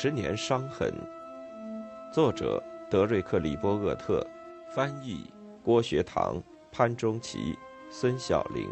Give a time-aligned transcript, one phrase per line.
[0.00, 0.94] 十年伤痕，
[2.12, 4.24] 作者德瑞克·里波厄特，
[4.72, 5.28] 翻译
[5.60, 6.40] 郭学堂、
[6.70, 7.58] 潘中奇、
[7.90, 8.68] 孙晓玲。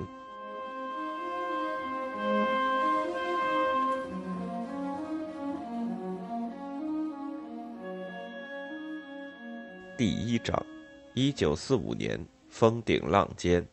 [9.99, 10.65] 第一章：
[11.13, 13.67] 一九四五年，峰顶浪尖。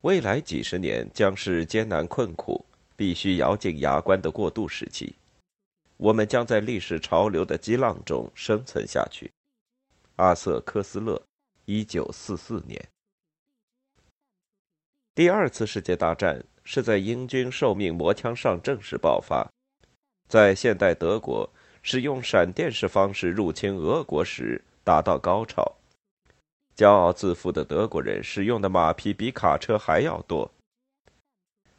[0.00, 2.64] 未来几十年将是艰难困苦、
[2.96, 5.14] 必须咬紧牙关的过渡时期。
[5.96, 9.30] 我们将在历史潮流的激浪中生存下去。
[10.16, 11.20] 阿瑟·科斯勒，
[11.64, 12.88] 一九四四年。
[15.14, 19.48] 第二次世界大战是在英军受命磨枪上阵时爆发，
[20.28, 21.48] 在现代德国
[21.82, 25.76] 使用闪电式方式入侵俄国时达到高潮。
[26.76, 30.50] 骄傲自负的德国人使用的马匹比卡车还要多，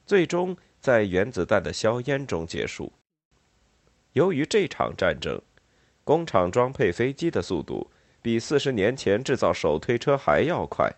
[0.05, 2.93] 最终在原子弹的硝烟中结束。
[4.15, 5.41] 由于这场战争，
[6.05, 7.91] 工厂装配飞机的速度
[8.21, 10.89] 比四十年前制造手推车还要快。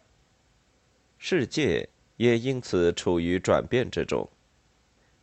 [1.18, 4.30] 世界也因此处于转变之中。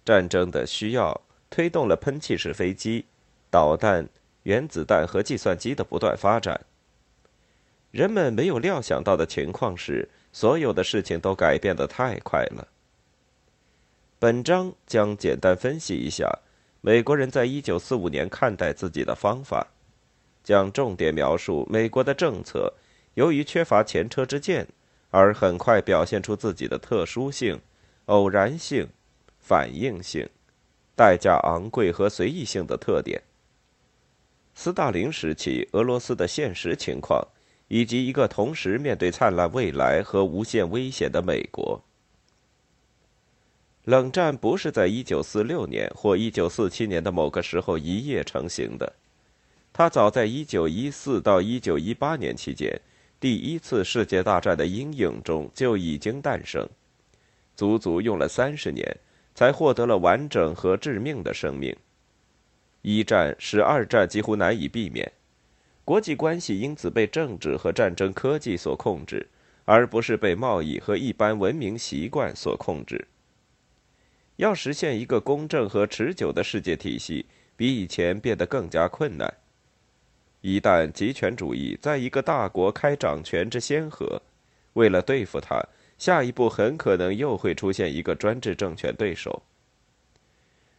[0.04, 3.06] 战争的需要推动了喷气式飞机、
[3.48, 4.08] 导弹、
[4.42, 6.66] 原子弹和计算机的不断发展。
[7.92, 12.66] 人们没有料想到的情况是，所有的事情都改变得太快了。
[14.18, 16.40] 本章将简单分析一下。
[16.86, 19.68] 美国人在一九四五年看待自己的方法，
[20.42, 22.74] 将重点描述美国的政策
[23.14, 24.68] 由于缺乏前车之鉴，
[25.08, 27.58] 而很快表现出自己的特殊性、
[28.04, 28.86] 偶然性、
[29.40, 30.28] 反应性、
[30.94, 33.22] 代价昂贵和随意性的特点。
[34.54, 37.26] 斯大林时期俄罗斯的现实情况，
[37.68, 41.82] 以及一个同时面对灿烂未来和无限危险的美国。
[43.84, 48.90] 冷战不是在1946年或1947年的某个时候一夜成型的，
[49.74, 52.80] 它早在1914到1918年期间，
[53.20, 56.66] 第一次世界大战的阴影中就已经诞生，
[57.54, 58.96] 足足用了三十年，
[59.34, 61.76] 才获得了完整和致命的生命。
[62.80, 65.12] 一战使二战几乎难以避免，
[65.84, 69.26] 国际关系因此被政治和战争科技所控制，
[69.66, 73.06] 而不是被贸易和一般文明习惯所控制。
[74.36, 77.24] 要实现一个公正和持久的世界体系，
[77.56, 79.32] 比以前变得更加困难。
[80.40, 84.20] 一旦极权主义在一个大国开掌权之先河，
[84.72, 85.62] 为了对付他，
[85.96, 89.42] 下一步很可能又会出现一个专制政权对手。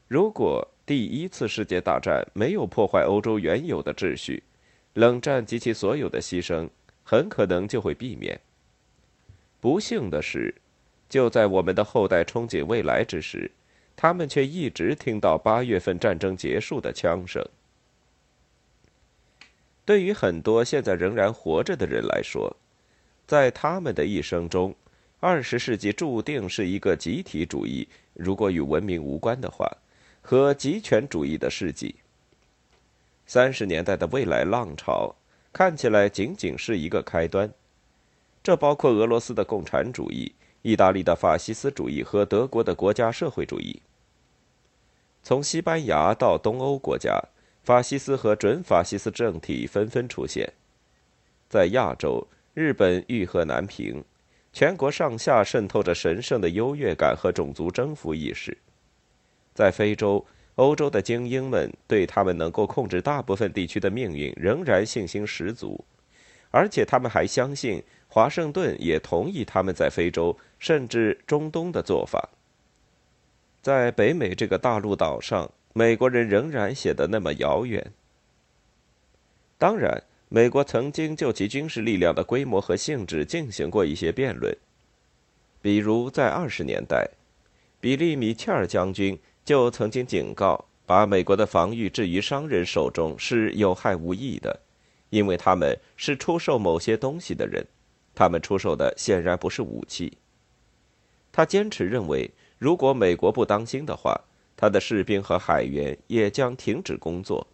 [0.07, 4.44] 如果第一次世界大战没有破坏欧洲原有的秩序，
[4.94, 6.69] 冷战及其所有的牺牲
[7.03, 8.39] 很可能就会避免。
[9.61, 10.53] 不幸的是。
[11.07, 13.51] 就在我们的后代憧憬未来之时，
[13.95, 17.45] 他们却一直听到八月份战争结束的枪声。
[19.85, 22.55] 对于很多现在仍然活着的人来说，
[23.27, 24.75] 在他们的一生中，
[25.19, 29.71] 二十世纪注定是一个集体主义（如果与文明无关的话）
[30.21, 31.95] 和极权主义的世纪。
[33.27, 35.15] 三十年代的未来浪潮
[35.53, 37.51] 看起来仅仅是一个开端，
[38.44, 40.33] 这包括俄罗斯的共产主义。
[40.65, 43.83] 意大利的法西斯主义和德国的国家社会主义。
[45.21, 47.21] 从西班牙到东欧国家，
[47.61, 50.51] 法西斯和准法西斯政体纷纷出现。
[51.47, 54.03] 在亚洲，日本欲壑难平，
[54.51, 58.57] 全国上下渗透着神圣的优越感和种族征服意识。
[59.53, 65.85] 在非洲，欧洲的精英们对他们能够控制大部分地区的命运仍然信心十足。
[66.49, 72.27] 而且他们还相信，华盛顿也同意他们在非洲甚至中东的做法。
[73.61, 77.91] 在北美这个大陆岛上，美国人仍然显得那么遥远。
[79.59, 84.57] 当然，美国曾经就其军事力量的规模和性质进行过一些辩论，
[85.62, 87.07] 比如在二十年代，
[87.79, 94.59] 比利·米切尔将军就曾经警告，把美国的防御置于商人手中是有害无益的。
[95.11, 97.63] 因为他们是出售某些东西的人，
[98.15, 100.18] 他们出售的显然不是武器。
[101.35, 104.21] 他坚持认为，如果美国不当心的话，
[104.55, 107.45] 他的士兵和海员也将停止工作。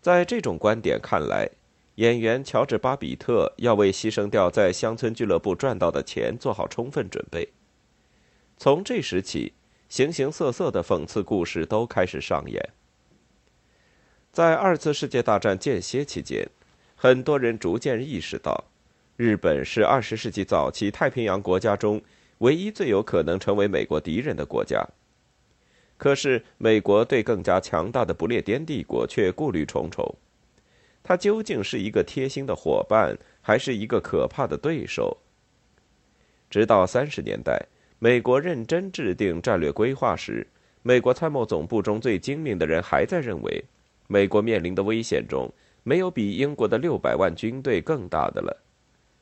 [0.00, 1.50] 在这种观点看来，
[1.96, 7.46] 演员乔治·巴比特要为牺牲掉在乡村俱乐部赚到的钱做好充分准备。
[8.56, 9.52] 从这时起，
[9.90, 12.70] 形形色色的讽刺故事都开始上演。
[14.32, 16.48] 在二次世界大战间歇期间，
[16.96, 18.64] 很多人逐渐意识到，
[19.18, 22.00] 日本是二十世纪早期太平洋国家中
[22.42, 24.84] 唯一最有可能成为美国敌人的国家。
[25.96, 30.14] 可是美国对更加强大的不列颠帝国却顾虑重重。
[31.04, 35.16] 它究竟是一个贴心的伙伴，还是一个可怕的对手？
[36.50, 37.64] 直到三十年代，
[38.00, 40.44] 美国认真制定战略规划时，
[40.82, 43.64] 美国参谋总部中最精明的人还在认为，
[44.08, 45.48] 美国面临的危险中
[45.84, 48.56] 没有比英国的六百万军队更大的了。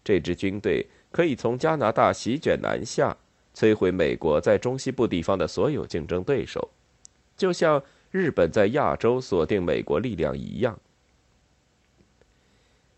[0.02, 3.16] 这支军队可以从加拿大席卷南下，
[3.54, 6.70] 摧毁美国在中西部地方的所有竞争对手，
[7.36, 10.78] 就像日本在亚洲锁定美国力量一样。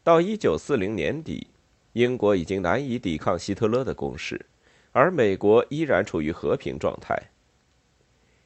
[0.04, 1.46] 到一九四零年底，
[1.92, 4.44] 英国已经难以抵抗希特勒的攻势，
[4.90, 7.30] 而美国依然处于和平状态。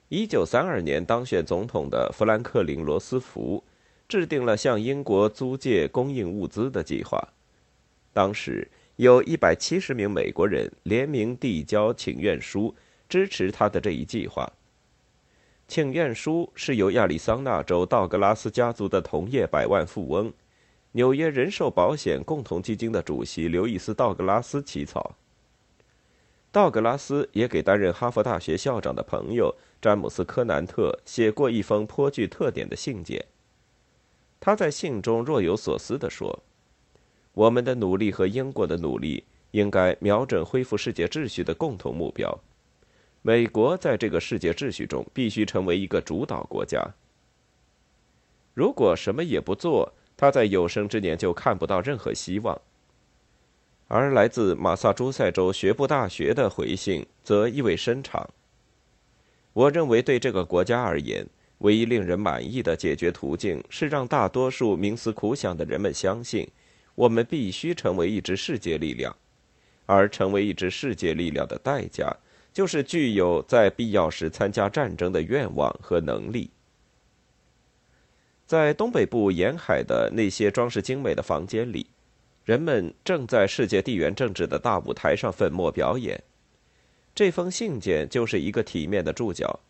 [0.08, 3.64] 一九三二年当选总统的富兰克林·罗斯福
[4.06, 7.20] 制定了向英国租借供应物资的计划。
[8.12, 12.75] 当时有一百七十名美国人联名递交请愿书，
[13.08, 14.50] 支持他的这一计划。
[15.69, 20.32] 请愿书是由亚利桑那州道格拉斯家族的同业百万富翁。
[20.93, 25.14] 纽约人寿保险共同基金的主席刘易斯·道格拉斯起草。
[26.50, 33.22] 道格拉斯也给担任哈佛大学校长的朋友詹姆斯·科南特写过一封颇具特点的信件。
[34.40, 36.42] 他在信中若有所思地说
[37.37, 42.41] ：“我们的努力和英国的努力应该瞄准恢复世界秩序的共同目标。
[43.21, 46.83] 美国在这个世界秩序中必须成为一个主导国家。
[48.55, 52.59] 如果什么也不做，”他在有生之年就看不到任何希望，
[53.87, 58.27] 而来自马萨诸塞州学部大学的回信则意味深长。
[59.53, 61.27] 我认为，对这个国家而言，
[61.59, 66.49] 唯一令人满意的解决途径是让大多数冥思苦想的人们相信，
[66.96, 69.14] 我们必须成为一支世界力量，
[69.87, 72.12] 而成为一支世界力量的代价，
[72.52, 76.50] 就是具有在必要时参加战争的愿望和能力。
[78.46, 81.87] 在东北部沿海的那些装饰精美的房间里，
[82.44, 86.22] 人们正在世界地缘政治的大舞台上粉墨表演。
[87.14, 89.60] 这封信件就是一个体面的注脚。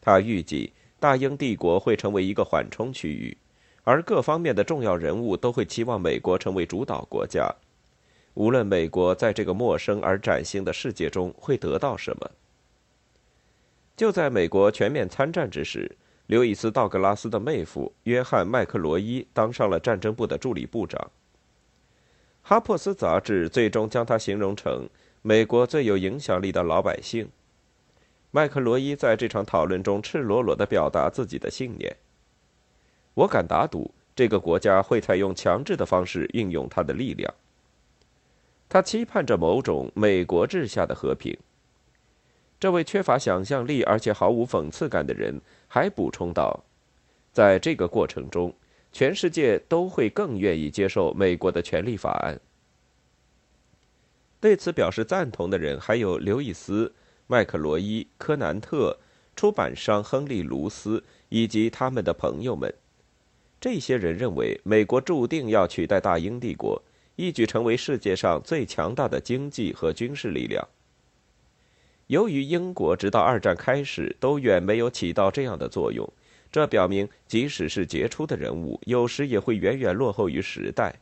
[0.00, 3.36] 他预计大英帝国会成为一个缓冲区域，
[3.84, 7.54] 而各方面的重要人物都会期望美国成为主导国家。
[8.34, 12.30] 无论美国在这个陌生而崭新的世界中会得到什么，
[13.96, 15.96] 就在美国全面参战之时。
[16.26, 21.10] 刘易斯·道格拉斯的妹夫约翰·麦克罗伊当上了战争部的助理部长。
[22.40, 24.88] 哈珀斯杂志最终将他形容成
[25.20, 27.28] 美国最有影响力的老百姓。
[28.30, 31.94] 麦克罗伊在这场讨论中赤裸裸地表达自己的信念
[33.14, 37.32] ：“我敢打赌，这个国家会采用强制的方式运用它的力量。”
[38.68, 41.36] 他期盼着某种美国治下的和平。
[42.58, 46.64] 这位缺乏想象力而且毫无讽刺感的人还补充道
[47.32, 48.52] ：“在这个过程中，
[48.90, 52.40] 全世界都会更愿意接受美国的权利法案。”
[54.40, 56.92] 对此表示赞同的人还有刘易斯、
[57.26, 58.98] 麦克罗伊、科南特、
[59.36, 62.74] 出版商亨利·卢斯以及他们的朋友们。
[63.64, 66.82] 这些人认为，美国注定要取代大英帝国，
[67.16, 70.68] 一举成为世界上最强大的经济和军事力量。
[72.08, 76.06] 由于英国直到二战开始都远没有起到这样的作用，
[76.52, 80.94] 这表明即使是杰出的人物，有时也会远远落后于时代。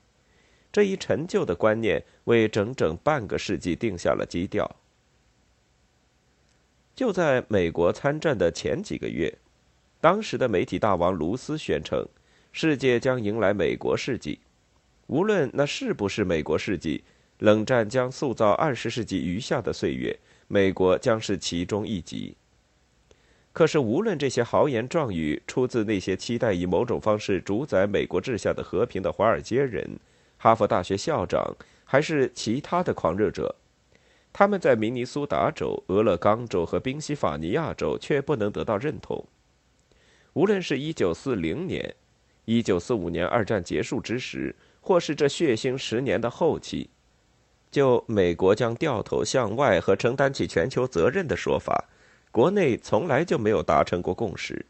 [0.70, 4.70] 这一陈旧的观念为整整半个世纪定下了基调。
[6.94, 9.36] 就在美国参战的前几个月，
[10.00, 12.06] 当时的媒体大王卢斯宣称，
[12.52, 14.38] 世界将迎来美国世纪。
[15.06, 17.02] 无论那是不是美国世纪，
[17.38, 20.18] 冷战将塑造二十世纪余下的岁月。
[20.48, 22.36] 美国将是其中一极。
[23.54, 29.98] 可是，无论这些豪言壮语出自那些期待以某种方式主宰美国治下的和平的华尔街人、
[30.36, 31.54] 哈佛大学校长，
[31.84, 33.54] 还是其他的狂热者，
[34.30, 39.24] 他们在明尼苏达州、俄勒冈州和宾夕法尼亚州却不能得到认同。
[40.34, 41.94] 无论是一九四零年、
[42.44, 46.90] 一九四五年二战结束之时，或是这血腥十年的后期。
[47.70, 51.88] 就美国将掉头向外和承担起全球责任的说法，
[52.30, 54.66] 国内从来就没有达成过共识，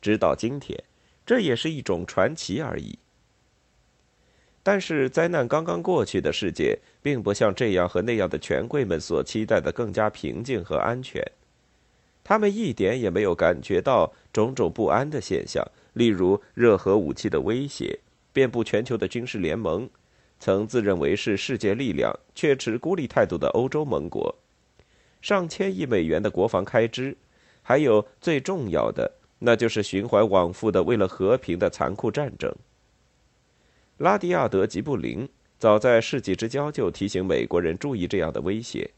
[0.00, 0.78] 直到今天，
[1.26, 2.98] 这也是一种传奇而已。
[4.62, 11.24] 但是灾难刚刚过去的世界，并不像这样和那样的权贵们所期待的更加平静和安全，
[12.22, 15.66] 他们一点也没有感觉到种种不安的现象，
[15.98, 17.98] 例如热核武器的威胁，
[18.32, 19.90] 遍布全球的军事联盟。
[20.38, 24.32] 曾自认为是世界力量却持孤立态度的欧洲盟国，
[25.20, 27.16] 上千亿美元的国防开支，
[27.60, 32.54] 还有最重要的，那就是循环往复的为了和平的残酷战争。
[33.96, 35.28] 拉迪亚德·吉布林
[35.58, 38.88] 早在世纪之交就提醒美国人注意这样的威胁。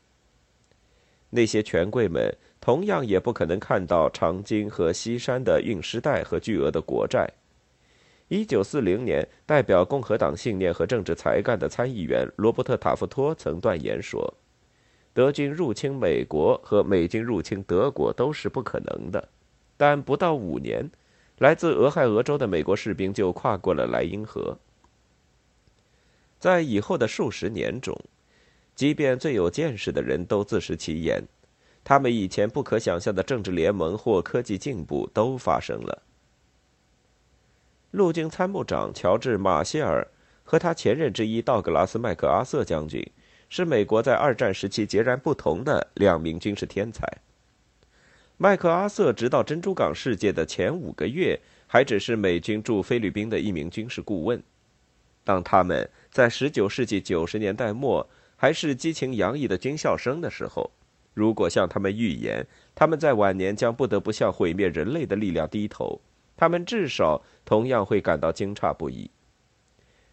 [1.30, 7.28] 那些权贵们同样也不可能看到长津和西山的运尸带和巨额的国债。
[8.28, 14.34] 一九四零年，代表共和党信念和政治才干的参议员罗伯特·塔夫托曾断言说
[15.12, 19.28] ：“德军入侵美国和美军入侵德国都是不可能的。”
[19.76, 20.88] 但不到五年，
[21.38, 24.56] 来自俄亥俄州的美国士兵就跨过了莱茵河。
[26.38, 27.98] 在以后的数十年中，
[28.76, 31.24] 即便最有见识的人都自食其言，
[31.82, 36.02] 他们以前不可想象的政治联盟或科技进步都发生了。
[37.90, 40.06] 陆军参谋长乔治·马歇尔
[40.44, 43.04] 和他前任之一道格拉斯·麦克阿瑟将军，
[43.48, 47.04] 是美国在二战时期截然不同的两名军事天才。
[48.36, 54.42] 麦克阿瑟直到珍珠港事件的前五个月，还只是美军驻菲律宾的一名军事顾问。
[55.24, 60.70] 当他们在19世纪90年代末还是激情洋溢的军校生的时候，
[61.12, 66.00] 如果向他们预言他们在晚年将不得不向毁灭人类的力量低头，
[66.36, 69.10] 他们至少同样会感到惊诧不已。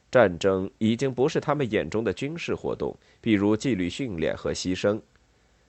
[0.10, 5.00] 战争已经不是他们眼中的军事活动，比如纪律训练和牺牲；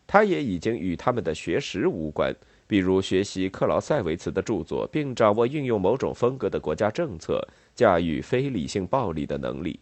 [0.06, 2.34] 它也已经与他们的学识无关，
[2.66, 9.80] 比如学习克劳塞维茨的著作，并掌握运用某种风格的国家政策，驾驭非理性暴力的能力。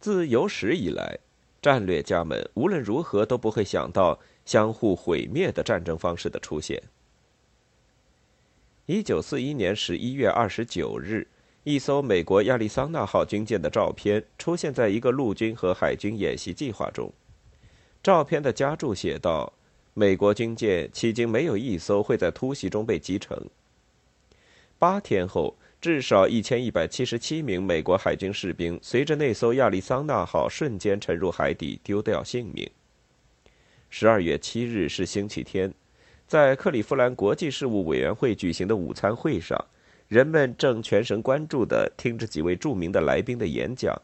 [0.00, 1.18] 自有史以来，
[1.62, 6.82] 战略家们无论如何都不会想到相互毁灭的战争方式的出现。
[8.86, 11.26] 一九四一年十一月二十九日，
[11.62, 17.12] 一艘美国亚利桑那号军舰的照片出现在一个陆军和海军演习计划中。
[18.02, 19.52] 照片的加注写道
[19.94, 23.38] ：“美国军舰迄今没有一艘会在突袭中被击沉。”
[24.78, 32.70] 八天后，至少一千一百七十七名美国海军士兵随着那艘亚利桑那号瞬间沉入海底，丢掉性命。
[33.88, 35.72] 十二月七日是星期天。
[36.26, 39.58] 在克利夫兰国际事务委员会举行的午餐会上，
[40.06, 44.00] 人们正全神贯注地听着几位著名的来宾的演讲。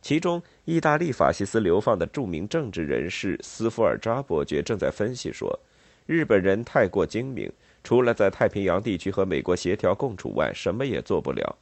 [0.00, 5.60] 其中，意大利法西斯流放的著名政治人士斯福尔扎伯爵正在分析说
[6.06, 11.56] ：“日本人太过精明，除了在太平洋地区和美国协调共处外，什么也做不了。”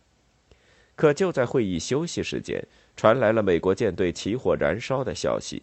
[0.97, 5.63] 可就在会议休息时间，传来了美国舰队起火燃烧的消息。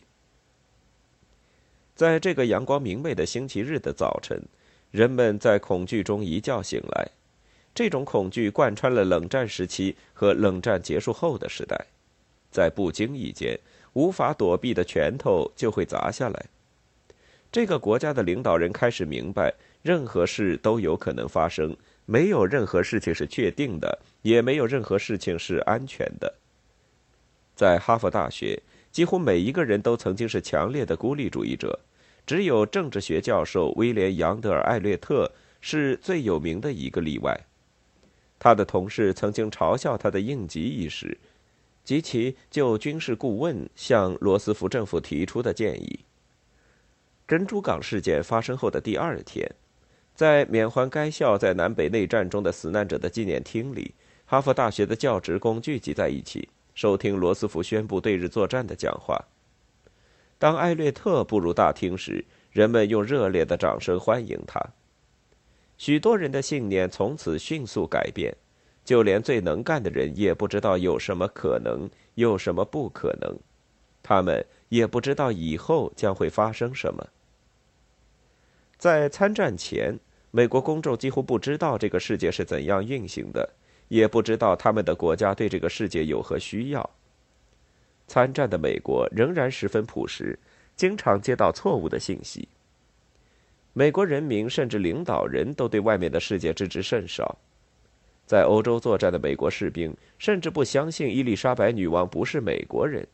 [1.95, 4.39] 在这个阳光明媚的星期日的早晨，
[4.91, 7.07] 人们在恐惧中一觉醒来。
[7.73, 11.87] 这种恐惧贯穿了冷战时期和冷战结束后的时代，
[12.51, 13.59] 在不经意间，
[13.93, 16.45] 无法躲避的拳头就会砸下来。
[17.51, 19.51] 这个国家的领导人开始明白，
[19.83, 26.33] 任何事都有可能发生，没有任何事情是确定的，也没有任何事情是安全的。
[27.55, 28.59] 在哈佛大学。
[28.93, 31.79] 几乎每一个人都曾经是强烈的孤立主义者，
[32.27, 37.35] 只有政治学教授威廉·杨德尔·艾略特是最有名的一个例外。
[38.37, 41.17] 他的同事曾经嘲笑他的应急意识，
[41.83, 46.01] 及其就军事顾问向罗斯福政府提出的建议。
[47.27, 49.49] 珍珠港事件发生后的第二天，
[50.15, 53.93] 在缅怀该校在南北内战中的死难者的纪念厅里，
[54.25, 56.49] 哈佛大学的教职工聚集在一起。
[56.75, 59.23] 收听罗斯福宣布对日作战的讲话。
[60.39, 64.59] 当艾略特步入大厅时，人们用热烈的掌声欢迎他。
[65.77, 68.35] 许多人的信念从此迅速改变，
[68.83, 73.37] 就连最能干的人也不知道有什么可能，有什么不可能。
[74.01, 77.07] 他们也不知道以后将会发生什么。
[78.83, 79.97] 在参战前，
[80.31, 83.49] 美国公众几乎不知道这个世界是怎样运行的。
[83.87, 86.89] 也不知道他们的国家对这个世界有何需要。
[88.07, 90.37] 参战的美国仍然十分朴实，
[90.75, 92.45] 经常接到错误的信息。
[93.71, 97.37] 美国人民甚至领导人都对外面的世界知之甚少。
[98.25, 103.07] 在欧洲作战的美国士兵甚至不相信伊丽莎白女王不是美国人。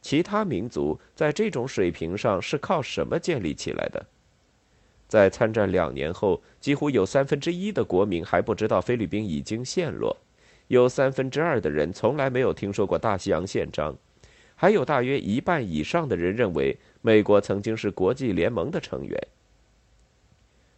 [0.00, 4.06] 其他民族在这种水平上是靠什么建立起来的？
[5.08, 10.14] 在参战两年后，几乎有三分之一的国民还不知道菲律宾已经陷落，
[10.66, 13.96] 有三分之二的人从来没有听说过大西洋宪章，
[14.54, 19.18] 还有大约一半以上的人认为美国曾经是国际联盟的成员。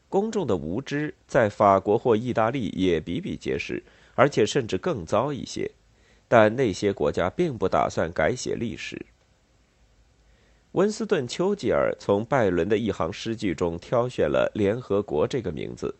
[0.08, 3.82] 公众的无知在法国或意大利也比比皆是，
[4.14, 5.70] 而且甚至更糟一些，
[6.28, 9.00] 但那些国家并不打算改写历史。
[10.72, 15.96] 温斯顿·丘吉尔从拜伦的一行诗句中挑选了“联合国”这个名字。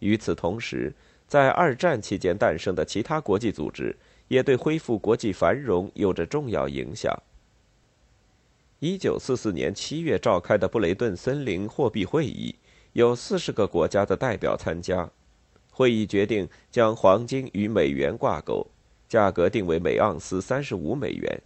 [0.00, 0.92] 与此同时，
[1.26, 3.96] 在二战期间诞生的其他国际组织
[4.28, 7.22] 也对恢复国际繁荣有着重要影响。
[8.80, 12.54] 一九四四年七月召开的布雷顿森林货币会议，
[12.92, 15.10] 有四十个国家的代表参加。
[15.70, 18.66] 会议决定将黄金与美元挂钩，
[19.08, 21.40] 价格定为每盎司三十五美元。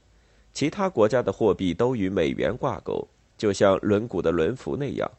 [0.53, 3.07] 其他国家的货币都与美元挂钩，
[3.39, 5.11] 就像轮毂的轮辐那样。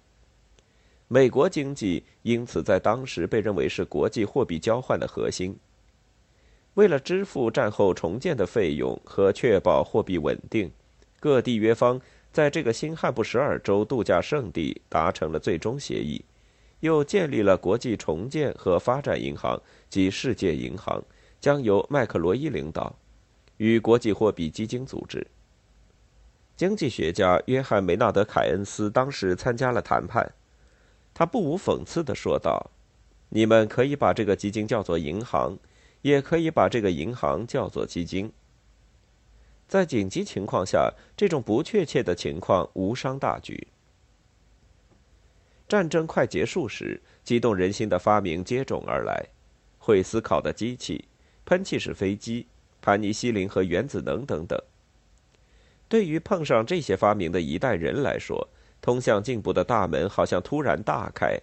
[1.08, 5.56] 美国经济因此在当时被认为是国际货币交换的核心。
[6.76, 10.72] 为了支付战后重建的费用和确保货币稳定，
[11.20, 12.00] 各缔约方
[12.32, 16.24] 在这个新罕布什尔州度假胜地达成了最终协议，
[16.80, 21.04] 又建立了国际重建和发展银行及世界银行，
[21.42, 22.96] 将由麦克罗伊领导。
[23.62, 25.28] 与国际货币基金组织。
[26.58, 30.34] 经济学家约翰·梅纳德·凯恩斯当时参加了谈判，
[31.14, 32.72] 他不无讽刺地说道
[33.30, 35.60] ：“你们可以把这个基金叫做银行，
[36.02, 38.34] 也可以把这个银行叫做基金。
[39.68, 43.68] 在紧急情况下，这种不确切的情况无伤大局。”
[45.70, 49.24] 战争快结束时，激动人心的发明接踵而来：
[49.78, 51.06] 会思考的机器、
[51.46, 52.48] 喷气式飞机。
[52.82, 54.60] 盘尼西林和原子能等等。
[55.88, 58.48] 对于碰上这些发明的一代人来说，
[58.82, 61.38] 通向进步的大门好像突然大开。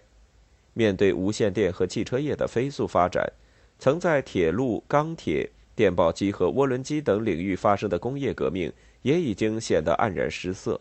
[0.73, 3.31] 面对无线电和汽车业的飞速发展，
[3.77, 10.79] 曾在铁路、钢铁、电报机和涡轮机等领域发生的工业革命也已经显得黯然失色。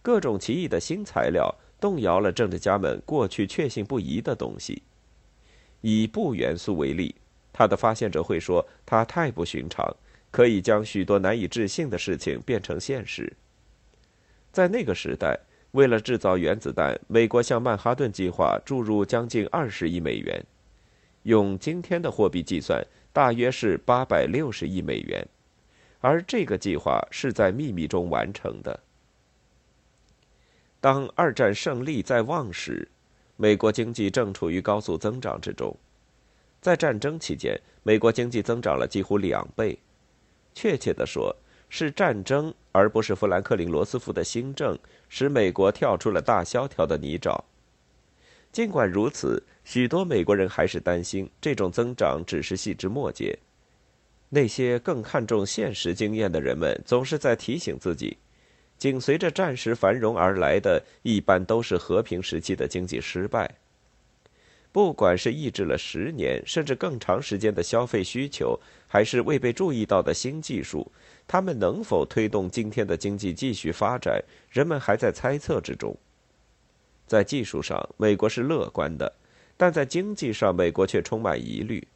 [0.00, 4.82] 各种奇异的新材料动摇了政治家们过去确信不疑的东西。
[5.80, 7.14] 以钚元素为例。
[7.54, 9.90] 他的发现者会说：“他太不寻常，
[10.30, 13.32] 可以将许多难以置信的事情变成现实。”
[14.52, 15.34] 在那个时代，
[15.70, 20.44] 为了制造原子弹，美国向曼哈顿计划注入将近二十亿美元，
[21.22, 25.26] 用今天的货币计算，大约是八百六十亿美元。
[26.02, 28.78] 而这个计划是在秘密中完成的。
[30.82, 32.86] 当二战胜利在望时，
[33.38, 35.74] 美国经济正处于高速增长之中。
[36.62, 39.76] 在战争期间，美国经济增长了几乎两倍。
[40.54, 41.34] 确切地说，
[41.68, 47.42] 是战争而不是富兰克林·罗斯福的新政使美国跳出了大萧条的泥沼。
[48.52, 53.36] 尽管如此，许多美国人还是担心这种增长只是细枝末节。
[54.28, 58.18] 那些更看重现实经验的人们总是在提醒自己，
[58.78, 63.56] 紧随着战时繁荣而来的一般都是和平时期的经济失败。
[64.72, 68.58] 不管是抑制了十年甚至更长时间的消费需求，
[68.88, 70.90] 还是未被注意到的新技术，
[71.28, 75.94] 它们能否推动今天的经济继续发展，人们还在猜测之中。
[77.06, 79.12] 在技术上，美国是乐观的，
[79.58, 81.86] 但在经济上，美国却充满疑虑。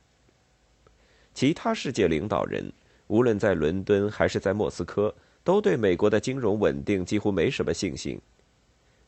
[1.32, 2.70] 其他世界领导人，
[3.06, 8.20] 无论在伦敦还是在莫斯科，都对美国的金融稳定几乎没什么信心。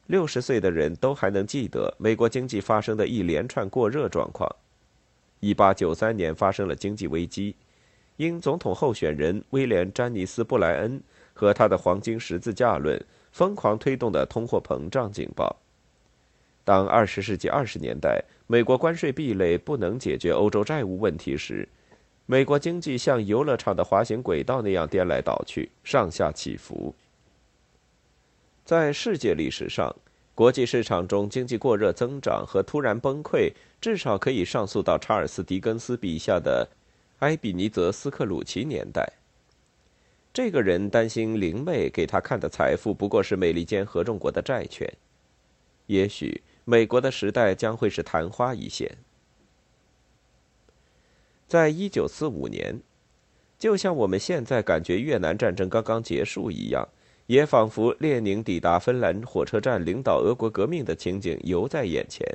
[0.09, 4.51] 六十岁的人都还能记得美国经济发生的一连串过热状况。
[5.41, 7.55] 一八九三年发生了经济危机，
[8.17, 10.99] 因总统候选人威廉·詹尼斯·布莱恩
[11.35, 12.99] 和他的黄金十字架论
[13.33, 15.55] 疯狂推动的通货膨胀警报。
[16.65, 21.69] 当二十世纪二十年代美国关税壁垒不能解决欧洲债务问题时，
[22.25, 26.95] 美国经济像游乐场的滑行轨道那样颠来倒去，上下起伏。
[28.69, 29.97] 在世界历史上，
[30.35, 33.51] 国际市场中经济过热增长和突然崩溃，
[33.81, 36.69] 至少可以上溯到查尔斯·狄更斯笔下的
[37.21, 39.11] 埃比尼泽·斯克鲁奇年代。
[40.35, 44.87] 这个人担心灵妹给他看的财富不过是美利坚合众国的债券。
[45.87, 48.99] 也许美国的时代将会是昙花一现。
[51.47, 52.83] 在一九四五年，
[53.59, 56.87] 就像我们现在感觉越南战争刚刚结束一样。
[57.29, 62.27] 也仿佛列宁抵达芬兰火车站领导俄国革命的情景犹在眼前。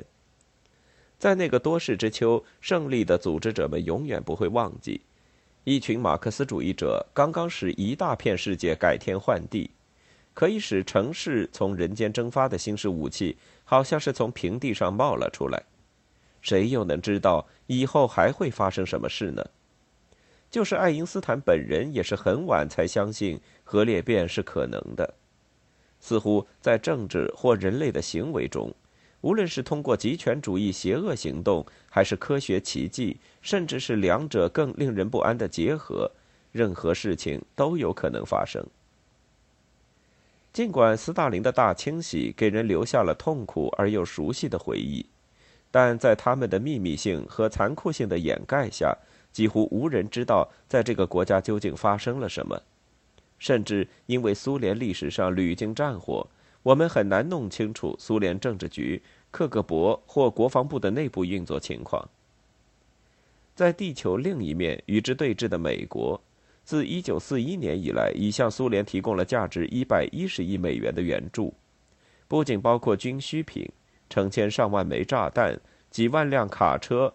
[1.18, 5.00] 在那个多事之秋，胜利的组织者们永远不会忘记，
[5.64, 9.68] 一群马克思主义者刚刚使一大片世界改天换地，
[10.32, 15.60] 可以使城市从人间蒸发的新式武器，好像是从平地上冒了出来。
[16.40, 19.44] 谁又能知道以后还会发生什么事呢？
[20.50, 25.14] 就是爱因斯坦本人也是很晚才相信核裂变是可能的。
[25.98, 28.72] 似乎在政治或人类的行为中，
[29.22, 36.10] 无论是通过极权主义邪恶行动，还是科学奇迹，甚至是两者更令人不安的结合，
[36.52, 38.62] 任何事情都有可能发生。
[40.52, 45.04] 尽管斯大林的大清洗给人留下了痛苦而又熟悉的回忆，
[45.70, 48.94] 但在他们的秘密性和残酷性的掩盖下，
[49.32, 52.60] 几乎无人知道在这个国家究竟发生了什么。
[53.44, 56.26] 甚至因为苏联历史上屡经战火，
[56.62, 62.08] 我们很难弄清楚苏联政治局、克格勃或国防部的内部运作情况。
[63.54, 66.18] 在地球另一面与之对峙的美国。
[66.64, 71.52] 自1941年以来，已向苏联提供了价值110亿美元的援助，
[72.26, 73.68] 不仅包括军需品、
[74.08, 77.12] 成千上万枚炸弹、几万辆卡车，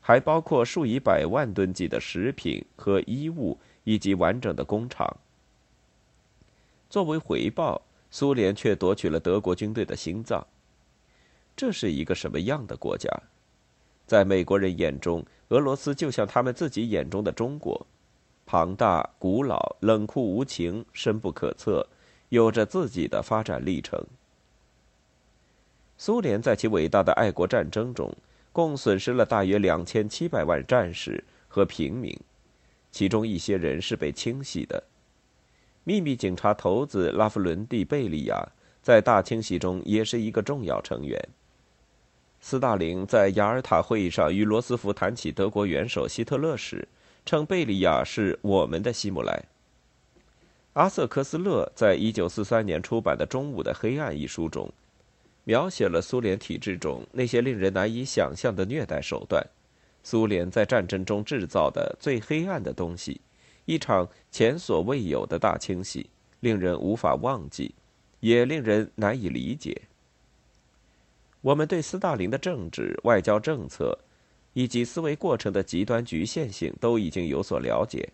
[0.00, 5.16] 还包括数以百万吨计的食品和衣物以及完整的工厂。
[6.94, 10.46] 作为回报，苏联却夺取了德国军队的心脏。
[11.56, 13.10] 这是一个什么样的国家？
[14.06, 17.84] 在美国人眼中，俄罗斯就像他们自己眼中的中国。
[18.46, 21.84] 庞大、古老、冷酷无情、深不可测，
[22.28, 24.00] 有着自己的发展历程。
[25.98, 28.16] 苏联在其伟大的爱国战争中，
[28.52, 32.16] 共损失了大约两千七百万战士和平民，
[32.92, 34.80] 其中一些人是被清洗的。
[35.84, 38.46] 秘密警察头子拉夫伦蒂·贝利亚
[38.82, 41.18] 在大清洗中也是一个重要成员。
[42.40, 46.88] 斯大林在雅尔塔会议上与罗斯福谈起德国元首希特勒时。
[47.26, 49.44] 称贝利亚是我们的希姆莱。
[50.74, 54.70] 阿瑟·科斯勒在一九四三年出版的《中午的黑暗》一书中，
[55.44, 59.42] 描写了苏联体制中那些令人难以想象的虐待手段，
[60.02, 63.18] 苏联在战争中制造的最黑暗的东西，
[63.64, 66.08] 一场前所未有的大清洗，
[66.40, 67.74] 令人无法忘记，
[68.20, 69.82] 也令人难以理解。
[71.40, 73.98] 我们对斯大林的政治外交政策。
[74.56, 78.08] 以及思维过程的极端局限性都已经有所了解，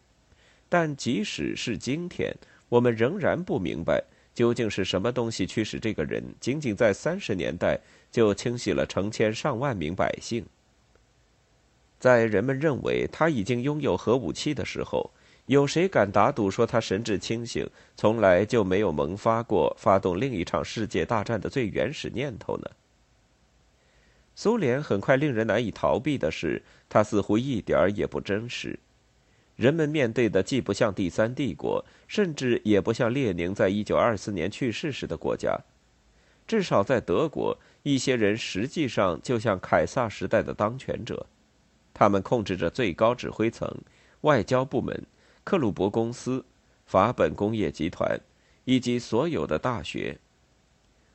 [0.71, 2.35] 但即使是今天，
[2.71, 4.03] 我们仍然不明白
[4.35, 7.79] 究竟是什么东西驱使这个人仅仅在三十年代
[8.11, 10.43] 就清洗了成千上万名百姓。
[11.99, 15.11] 在人们认为他已经拥有核武器的时候，
[15.51, 22.71] 有谁敢打赌说他神志清醒，从来就没有萌发过发动另一场世界大战的最原始念头呢？
[24.37, 28.79] 苏联很快令人难以逃避的是，它似乎一点儿也不真实。
[29.57, 35.59] 人们面对的既不像第三帝国，甚至也不像列宁在一九二四年去世时的国家。
[36.47, 41.27] 至少在德国，一些人实际上就像凯撒时代的当权者，
[41.93, 43.69] 他们控制着最高指挥层、
[44.21, 45.05] 外交部门、
[45.45, 46.45] 克鲁伯公司、
[46.87, 48.21] 法本工业集团
[48.65, 50.19] 以及所有的大学。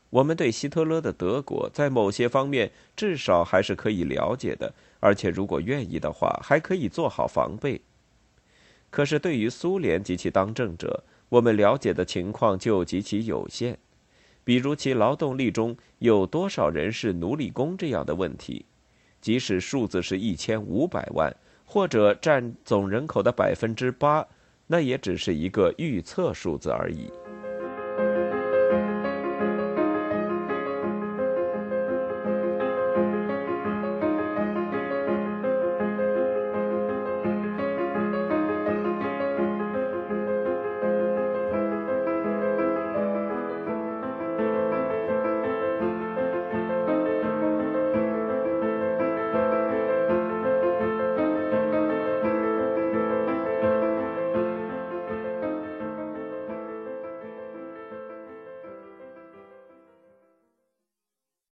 [0.10, 7.82] 我们对希特勒的德国在某些方面至少还是可以了解的，而且如果愿意的话，还可以做好防备。
[8.90, 13.78] 可是对于苏联及其当政者，我们了解的情况就极其有限。
[14.46, 18.66] 比如其劳动力中有多少人是奴隶工这样的问题，
[19.20, 21.36] 即使数字是一千五百万，
[21.66, 24.26] 或者占总人口的百分之八，
[24.68, 27.12] 那也只是一个预测数字而已。